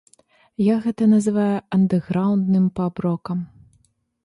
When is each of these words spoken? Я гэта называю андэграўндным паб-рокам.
Я 0.73 0.77
гэта 0.85 1.03
называю 1.11 1.59
андэграўндным 1.77 2.65
паб-рокам. 2.79 3.47